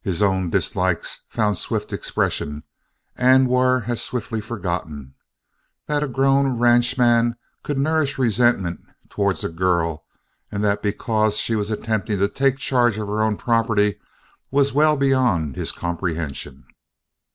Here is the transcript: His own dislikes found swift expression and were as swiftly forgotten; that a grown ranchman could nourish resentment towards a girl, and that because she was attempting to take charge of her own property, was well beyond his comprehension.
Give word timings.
His 0.00 0.22
own 0.22 0.48
dislikes 0.48 1.24
found 1.28 1.58
swift 1.58 1.92
expression 1.92 2.62
and 3.16 3.46
were 3.46 3.84
as 3.86 4.00
swiftly 4.02 4.40
forgotten; 4.40 5.14
that 5.86 6.02
a 6.02 6.08
grown 6.08 6.58
ranchman 6.58 7.34
could 7.62 7.76
nourish 7.76 8.16
resentment 8.16 8.80
towards 9.10 9.44
a 9.44 9.50
girl, 9.50 10.06
and 10.50 10.64
that 10.64 10.80
because 10.82 11.36
she 11.36 11.54
was 11.54 11.70
attempting 11.70 12.18
to 12.18 12.28
take 12.28 12.56
charge 12.56 12.96
of 12.96 13.08
her 13.08 13.20
own 13.22 13.36
property, 13.36 13.98
was 14.50 14.72
well 14.72 14.96
beyond 14.96 15.54
his 15.56 15.70
comprehension. 15.70 16.64